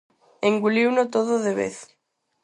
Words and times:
Enguliuno 0.47 1.11
todo 1.11 1.33
de 1.45 1.53
vez. 1.53 1.77